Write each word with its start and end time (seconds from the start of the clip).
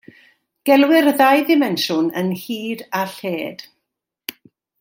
Gelwir 0.69 1.09
y 1.11 1.13
ddau 1.19 1.43
ddimensiwn 1.49 2.09
yn 2.23 2.33
hyd 2.45 2.83
a 3.01 3.05
lled. 3.15 3.67